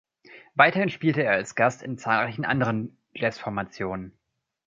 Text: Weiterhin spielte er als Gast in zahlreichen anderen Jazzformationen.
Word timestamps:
Weiterhin 0.55 0.89
spielte 0.89 1.21
er 1.21 1.33
als 1.33 1.53
Gast 1.53 1.83
in 1.83 1.99
zahlreichen 1.99 2.43
anderen 2.43 2.97
Jazzformationen. 3.13 4.17